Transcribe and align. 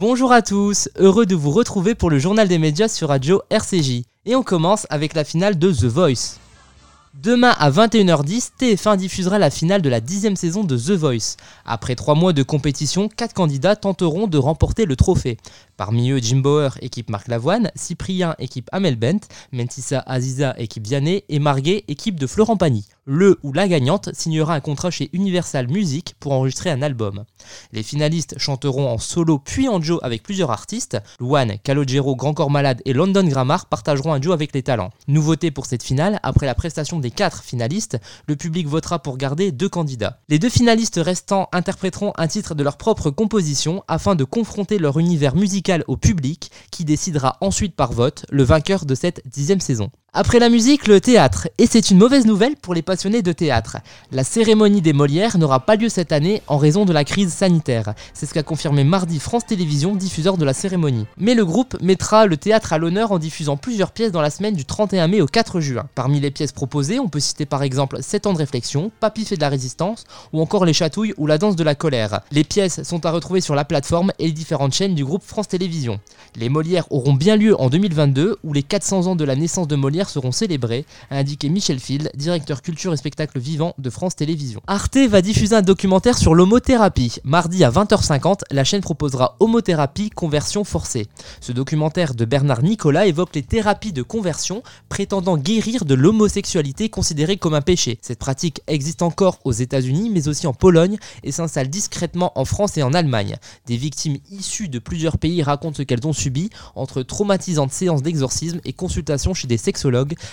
Bonjour 0.00 0.30
à 0.30 0.42
tous, 0.42 0.88
heureux 0.94 1.26
de 1.26 1.34
vous 1.34 1.50
retrouver 1.50 1.96
pour 1.96 2.08
le 2.08 2.20
journal 2.20 2.46
des 2.46 2.58
médias 2.58 2.86
sur 2.86 3.08
Radio 3.08 3.42
RCJ. 3.50 4.04
Et 4.26 4.36
on 4.36 4.44
commence 4.44 4.86
avec 4.90 5.12
la 5.12 5.24
finale 5.24 5.58
de 5.58 5.72
The 5.72 5.86
Voice. 5.86 6.38
Demain 7.14 7.52
à 7.58 7.68
21h10, 7.68 8.50
TF1 8.60 8.96
diffusera 8.96 9.40
la 9.40 9.50
finale 9.50 9.82
de 9.82 9.88
la 9.88 10.00
dixième 10.00 10.36
saison 10.36 10.62
de 10.62 10.76
The 10.76 10.92
Voice. 10.92 11.36
Après 11.64 11.96
trois 11.96 12.14
mois 12.14 12.32
de 12.32 12.44
compétition, 12.44 13.08
quatre 13.08 13.34
candidats 13.34 13.74
tenteront 13.74 14.28
de 14.28 14.38
remporter 14.38 14.84
le 14.84 14.94
trophée. 14.94 15.36
Parmi 15.76 16.10
eux, 16.12 16.20
Jim 16.22 16.36
Bauer, 16.36 16.78
équipe 16.80 17.10
Marc 17.10 17.26
Lavoine, 17.26 17.72
Cyprien, 17.74 18.36
équipe 18.38 18.68
Amel 18.70 18.94
Bent, 18.94 19.26
Mentissa 19.50 20.04
Aziza, 20.06 20.54
équipe 20.58 20.86
Vianney, 20.86 21.24
et 21.28 21.40
Marguet, 21.40 21.82
équipe 21.88 22.20
de 22.20 22.28
Florent 22.28 22.56
Pagny. 22.56 22.86
Le 23.10 23.38
ou 23.42 23.54
la 23.54 23.66
gagnante 23.68 24.10
signera 24.12 24.54
un 24.54 24.60
contrat 24.60 24.90
chez 24.90 25.08
Universal 25.14 25.66
Music 25.68 26.14
pour 26.20 26.32
enregistrer 26.32 26.68
un 26.68 26.82
album. 26.82 27.24
Les 27.72 27.82
finalistes 27.82 28.38
chanteront 28.38 28.86
en 28.86 28.98
solo 28.98 29.38
puis 29.38 29.66
en 29.66 29.78
duo 29.78 29.98
avec 30.02 30.22
plusieurs 30.22 30.50
artistes. 30.50 30.98
Luan, 31.18 31.56
Calogero, 31.64 32.14
Grand 32.16 32.34
Corps 32.34 32.50
Malade 32.50 32.82
et 32.84 32.92
London 32.92 33.26
Grammar 33.26 33.64
partageront 33.64 34.12
un 34.12 34.18
duo 34.18 34.32
avec 34.32 34.52
les 34.52 34.62
talents. 34.62 34.90
Nouveauté 35.06 35.50
pour 35.50 35.64
cette 35.64 35.82
finale, 35.82 36.20
après 36.22 36.44
la 36.44 36.54
prestation 36.54 36.98
des 36.98 37.10
quatre 37.10 37.42
finalistes, 37.42 37.98
le 38.26 38.36
public 38.36 38.68
votera 38.68 38.98
pour 38.98 39.16
garder 39.16 39.52
deux 39.52 39.70
candidats. 39.70 40.20
Les 40.28 40.38
deux 40.38 40.50
finalistes 40.50 41.00
restants 41.02 41.48
interpréteront 41.52 42.12
un 42.18 42.28
titre 42.28 42.54
de 42.54 42.62
leur 42.62 42.76
propre 42.76 43.08
composition 43.08 43.82
afin 43.88 44.16
de 44.16 44.24
confronter 44.24 44.78
leur 44.78 44.98
univers 44.98 45.34
musical 45.34 45.82
au 45.86 45.96
public 45.96 46.50
qui 46.70 46.84
décidera 46.84 47.38
ensuite 47.40 47.74
par 47.74 47.94
vote 47.94 48.26
le 48.28 48.42
vainqueur 48.42 48.84
de 48.84 48.94
cette 48.94 49.22
dixième 49.26 49.60
saison. 49.60 49.90
Après 50.14 50.38
la 50.38 50.48
musique, 50.48 50.86
le 50.86 51.02
théâtre. 51.02 51.48
Et 51.58 51.66
c'est 51.66 51.90
une 51.90 51.98
mauvaise 51.98 52.24
nouvelle 52.24 52.56
pour 52.56 52.72
les 52.72 52.80
passionnés 52.80 53.20
de 53.20 53.30
théâtre. 53.32 53.76
La 54.10 54.24
cérémonie 54.24 54.80
des 54.80 54.94
Molières 54.94 55.36
n'aura 55.36 55.60
pas 55.60 55.76
lieu 55.76 55.90
cette 55.90 56.12
année 56.12 56.40
en 56.46 56.56
raison 56.56 56.86
de 56.86 56.94
la 56.94 57.04
crise 57.04 57.30
sanitaire. 57.30 57.92
C'est 58.14 58.24
ce 58.24 58.32
qu'a 58.32 58.42
confirmé 58.42 58.84
mardi 58.84 59.18
France 59.18 59.44
Télévisions, 59.44 59.94
diffuseur 59.94 60.38
de 60.38 60.46
la 60.46 60.54
cérémonie. 60.54 61.04
Mais 61.18 61.34
le 61.34 61.44
groupe 61.44 61.76
mettra 61.82 62.24
le 62.24 62.38
théâtre 62.38 62.72
à 62.72 62.78
l'honneur 62.78 63.12
en 63.12 63.18
diffusant 63.18 63.58
plusieurs 63.58 63.92
pièces 63.92 64.10
dans 64.10 64.22
la 64.22 64.30
semaine 64.30 64.54
du 64.54 64.64
31 64.64 65.08
mai 65.08 65.20
au 65.20 65.26
4 65.26 65.60
juin. 65.60 65.86
Parmi 65.94 66.20
les 66.20 66.30
pièces 66.30 66.52
proposées, 66.52 66.98
on 66.98 67.08
peut 67.08 67.20
citer 67.20 67.44
par 67.44 67.62
exemple 67.62 67.98
7 68.00 68.26
ans 68.28 68.32
de 68.32 68.38
réflexion, 68.38 68.90
Papy 69.00 69.26
fait 69.26 69.36
de 69.36 69.42
la 69.42 69.50
résistance 69.50 70.04
ou 70.32 70.40
encore 70.40 70.64
Les 70.64 70.72
Chatouilles 70.72 71.12
ou 71.18 71.26
La 71.26 71.36
danse 71.36 71.54
de 71.54 71.64
la 71.64 71.74
colère. 71.74 72.22
Les 72.32 72.44
pièces 72.44 72.82
sont 72.82 73.04
à 73.04 73.10
retrouver 73.10 73.42
sur 73.42 73.54
la 73.54 73.66
plateforme 73.66 74.12
et 74.18 74.24
les 74.24 74.32
différentes 74.32 74.72
chaînes 74.72 74.94
du 74.94 75.04
groupe 75.04 75.22
France 75.22 75.48
Télévisions. 75.48 76.00
Les 76.34 76.48
Molières 76.48 76.90
auront 76.90 77.12
bien 77.12 77.36
lieu 77.36 77.60
en 77.60 77.68
2022 77.68 78.38
où 78.42 78.52
les 78.54 78.62
400 78.62 79.06
ans 79.06 79.16
de 79.16 79.24
la 79.24 79.36
naissance 79.36 79.68
de 79.68 79.76
Molière 79.76 79.97
seront 80.06 80.32
célébrés, 80.32 80.84
a 81.10 81.16
indiqué 81.16 81.48
Michel 81.48 81.80
Field, 81.80 82.10
directeur 82.14 82.60
culture 82.60 82.92
et 82.92 82.96
spectacle 82.98 83.38
vivant 83.38 83.74
de 83.78 83.88
France 83.88 84.16
Télévisions. 84.16 84.60
Arte 84.66 84.98
va 85.08 85.22
diffuser 85.22 85.56
un 85.56 85.62
documentaire 85.62 86.18
sur 86.18 86.34
l'homothérapie. 86.34 87.16
Mardi 87.24 87.64
à 87.64 87.70
20h50, 87.70 88.42
la 88.50 88.64
chaîne 88.64 88.82
proposera 88.82 89.36
Homothérapie 89.40 90.10
conversion 90.10 90.64
forcée. 90.64 91.06
Ce 91.40 91.52
documentaire 91.52 92.14
de 92.14 92.24
Bernard 92.24 92.62
Nicolas 92.62 93.06
évoque 93.06 93.34
les 93.34 93.42
thérapies 93.42 93.92
de 93.92 94.02
conversion 94.02 94.62
prétendant 94.88 95.38
guérir 95.38 95.86
de 95.86 95.94
l'homosexualité 95.94 96.90
considérée 96.90 97.38
comme 97.38 97.54
un 97.54 97.62
péché. 97.62 97.98
Cette 98.02 98.18
pratique 98.18 98.60
existe 98.66 99.02
encore 99.02 99.38
aux 99.44 99.52
États-Unis 99.52 100.10
mais 100.10 100.28
aussi 100.28 100.46
en 100.46 100.52
Pologne 100.52 100.98
et 101.22 101.32
s'installe 101.32 101.70
discrètement 101.70 102.32
en 102.38 102.44
France 102.44 102.76
et 102.76 102.82
en 102.82 102.92
Allemagne. 102.92 103.36
Des 103.66 103.76
victimes 103.76 104.18
issues 104.30 104.68
de 104.68 104.78
plusieurs 104.78 105.18
pays 105.18 105.42
racontent 105.42 105.76
ce 105.76 105.82
qu'elles 105.82 106.06
ont 106.06 106.12
subi 106.12 106.50
entre 106.74 107.02
traumatisantes 107.02 107.72
séances 107.72 108.02
d'exorcisme 108.02 108.60
et 108.64 108.72
consultations 108.72 109.34
chez 109.34 109.48
des 109.48 109.56
sexologues 109.56 109.87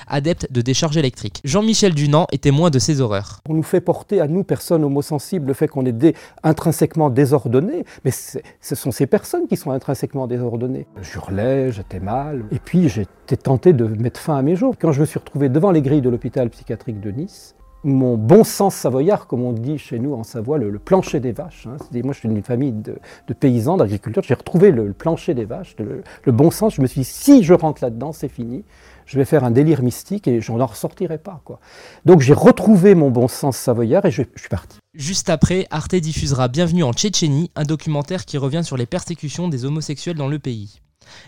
adepte 0.07 0.51
de 0.51 0.61
décharge 0.61 0.97
électrique. 0.97 1.41
Jean-Michel 1.43 1.93
Dunant 1.93 2.27
est 2.31 2.43
témoin 2.43 2.69
de 2.69 2.79
ces 2.79 3.01
horreurs. 3.01 3.39
On 3.49 3.53
nous 3.53 3.63
fait 3.63 3.81
porter 3.81 4.21
à 4.21 4.27
nous, 4.27 4.43
personnes 4.43 4.83
homosensibles, 4.83 5.47
le 5.47 5.53
fait 5.53 5.67
qu'on 5.67 5.85
est 5.85 6.15
intrinsèquement 6.43 7.09
désordonné, 7.09 7.85
mais 8.03 8.11
ce 8.11 8.75
sont 8.75 8.91
ces 8.91 9.07
personnes 9.07 9.47
qui 9.47 9.57
sont 9.57 9.71
intrinsèquement 9.71 10.27
désordonnées. 10.27 10.87
J'hurlais, 11.01 11.71
j'étais 11.71 11.99
mal, 11.99 12.45
et 12.51 12.59
puis 12.59 12.89
j'étais 12.89 13.37
tenté 13.37 13.73
de 13.73 13.85
mettre 13.85 14.19
fin 14.19 14.37
à 14.37 14.41
mes 14.41 14.55
jours. 14.55 14.75
Quand 14.79 14.91
je 14.91 15.01
me 15.01 15.05
suis 15.05 15.19
retrouvé 15.19 15.49
devant 15.49 15.71
les 15.71 15.81
grilles 15.81 16.01
de 16.01 16.09
l'hôpital 16.09 16.49
psychiatrique 16.49 16.99
de 16.99 17.11
Nice, 17.11 17.55
mon 17.85 18.17
bon 18.17 18.43
sens 18.43 18.75
savoyard, 18.75 19.27
comme 19.27 19.43
on 19.43 19.53
dit 19.53 19.77
chez 19.77 19.99
nous 19.99 20.13
en 20.13 20.23
Savoie, 20.23 20.57
le, 20.57 20.79
plancher 20.79 21.19
des 21.19 21.31
vaches. 21.31 21.67
Hein. 21.67 21.77
Moi, 22.03 22.13
je 22.13 22.19
suis 22.19 22.27
d'une 22.27 22.41
famille 22.41 22.71
de, 22.71 22.97
paysans, 23.33 23.77
d'agriculteurs. 23.77 24.23
J'ai 24.27 24.33
retrouvé 24.33 24.71
le, 24.71 24.91
plancher 24.91 25.35
des 25.35 25.45
vaches, 25.45 25.75
le, 25.77 26.31
bon 26.31 26.49
sens. 26.49 26.75
Je 26.75 26.81
me 26.81 26.87
suis 26.87 27.01
dit, 27.01 27.05
si 27.05 27.43
je 27.43 27.53
rentre 27.53 27.83
là-dedans, 27.83 28.11
c'est 28.11 28.27
fini. 28.27 28.65
Je 29.05 29.17
vais 29.17 29.25
faire 29.25 29.43
un 29.43 29.51
délire 29.51 29.81
mystique 29.81 30.27
et 30.27 30.41
je 30.41 30.51
n'en 30.51 30.65
ressortirai 30.65 31.17
pas. 31.17 31.41
Quoi. 31.45 31.59
Donc, 32.05 32.21
j'ai 32.21 32.33
retrouvé 32.33 32.95
mon 32.95 33.11
bon 33.11 33.27
sens 33.27 33.57
savoyard 33.57 34.05
et 34.05 34.11
je, 34.11 34.23
je 34.35 34.39
suis 34.39 34.49
parti. 34.49 34.79
Juste 34.93 35.29
après, 35.29 35.67
Arte 35.71 35.95
diffusera 35.95 36.47
Bienvenue 36.47 36.83
en 36.83 36.93
Tchétchénie, 36.93 37.51
un 37.55 37.63
documentaire 37.63 38.25
qui 38.25 38.37
revient 38.37 38.63
sur 38.63 38.77
les 38.77 38.85
persécutions 38.85 39.47
des 39.47 39.65
homosexuels 39.65 40.17
dans 40.17 40.27
le 40.27 40.39
pays. 40.39 40.81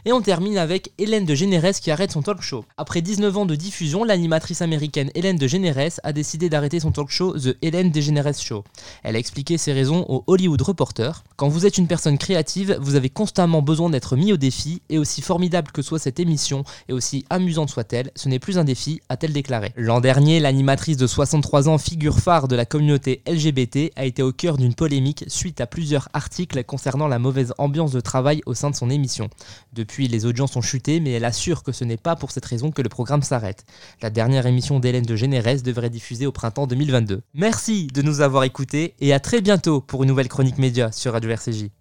Et 0.05 0.11
on 0.11 0.21
termine 0.21 0.57
avec 0.57 0.91
Hélène 0.97 1.25
de 1.25 1.35
Générès 1.35 1.79
qui 1.79 1.91
arrête 1.91 2.11
son 2.11 2.21
talk 2.21 2.41
show. 2.41 2.65
Après 2.77 3.01
19 3.01 3.37
ans 3.37 3.45
de 3.45 3.55
diffusion, 3.55 4.03
l'animatrice 4.03 4.61
américaine 4.61 5.11
Hélène 5.15 5.37
de 5.37 5.47
Générès 5.47 5.99
a 6.03 6.13
décidé 6.13 6.49
d'arrêter 6.49 6.79
son 6.79 6.91
talk 6.91 7.09
show 7.09 7.37
The 7.37 7.57
Hélène 7.61 7.91
DeGeneres 7.91 8.39
Show. 8.39 8.63
Elle 9.03 9.15
a 9.15 9.19
expliqué 9.19 9.57
ses 9.57 9.73
raisons 9.73 10.05
au 10.09 10.23
Hollywood 10.27 10.61
Reporter. 10.61 11.23
Quand 11.35 11.49
vous 11.49 11.65
êtes 11.65 11.77
une 11.77 11.87
personne 11.87 12.17
créative, 12.17 12.77
vous 12.81 12.95
avez 12.95 13.09
constamment 13.09 13.61
besoin 13.61 13.89
d'être 13.89 14.15
mis 14.15 14.33
au 14.33 14.37
défi, 14.37 14.81
et 14.89 14.97
aussi 14.97 15.21
formidable 15.21 15.71
que 15.71 15.81
soit 15.81 15.99
cette 15.99 16.19
émission, 16.19 16.63
et 16.87 16.93
aussi 16.93 17.25
amusante 17.29 17.69
soit-elle, 17.69 18.11
ce 18.15 18.29
n'est 18.29 18.39
plus 18.39 18.57
un 18.57 18.63
défi, 18.63 19.01
a-t-elle 19.09 19.33
déclaré. 19.33 19.73
L'an 19.75 20.01
dernier, 20.01 20.39
l'animatrice 20.39 20.97
de 20.97 21.07
63 21.07 21.69
ans, 21.69 21.77
figure 21.77 22.19
phare 22.19 22.47
de 22.47 22.55
la 22.55 22.65
communauté 22.65 23.21
LGBT, 23.27 23.91
a 23.95 24.05
été 24.05 24.23
au 24.23 24.31
cœur 24.31 24.57
d'une 24.57 24.73
polémique 24.73 25.25
suite 25.27 25.61
à 25.61 25.67
plusieurs 25.67 26.09
articles 26.13 26.63
concernant 26.63 27.07
la 27.07 27.19
mauvaise 27.19 27.53
ambiance 27.57 27.91
de 27.91 27.99
travail 27.99 28.41
au 28.45 28.53
sein 28.53 28.69
de 28.69 28.75
son 28.75 28.89
émission. 28.89 29.29
Depuis, 29.73 30.07
les 30.07 30.25
audiences 30.25 30.55
ont 30.55 30.61
chuté, 30.61 30.99
mais 30.99 31.11
elle 31.11 31.25
assure 31.25 31.63
que 31.63 31.71
ce 31.71 31.83
n'est 31.83 31.97
pas 31.97 32.15
pour 32.15 32.31
cette 32.31 32.45
raison 32.45 32.71
que 32.71 32.81
le 32.81 32.89
programme 32.89 33.21
s'arrête. 33.21 33.65
La 34.01 34.09
dernière 34.09 34.45
émission 34.45 34.79
d'Hélène 34.79 35.05
de 35.05 35.15
Généresse 35.15 35.63
devrait 35.63 35.89
diffuser 35.89 36.25
au 36.25 36.31
printemps 36.31 36.67
2022. 36.67 37.21
Merci 37.33 37.87
de 37.87 38.01
nous 38.01 38.21
avoir 38.21 38.43
écoutés 38.43 38.95
et 38.99 39.13
à 39.13 39.19
très 39.19 39.41
bientôt 39.41 39.81
pour 39.81 40.03
une 40.03 40.09
nouvelle 40.09 40.29
chronique 40.29 40.57
média 40.57 40.91
sur 40.91 41.13
Radio 41.13 41.29
RCJ. 41.29 41.76